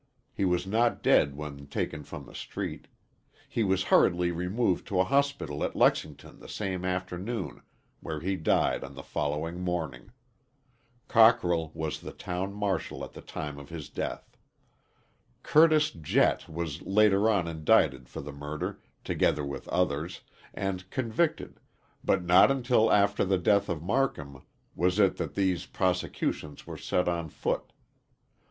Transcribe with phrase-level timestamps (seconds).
[0.33, 2.87] He was not dead when taken from the street.
[3.47, 7.61] He was hurriedly removed to a hospital at Lexington the same afternoon,
[7.99, 10.11] where he died on the following morning.
[11.07, 14.35] Cockrell was town marshal at the time of his death.
[15.43, 20.21] Curtis Jett was later on indicted for the murder, together with others,
[20.51, 21.59] and convicted,
[22.03, 24.41] but not until after the death of Marcum
[24.73, 27.71] was it that these prosecutions were set on foot.